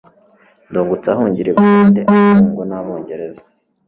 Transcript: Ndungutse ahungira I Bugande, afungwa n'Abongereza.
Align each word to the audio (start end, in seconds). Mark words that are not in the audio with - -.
Ndungutse 0.69 1.07
ahungira 1.09 1.47
I 1.49 1.53
Bugande, 1.57 2.01
afungwa 2.13 2.63
n'Abongereza. 2.67 3.41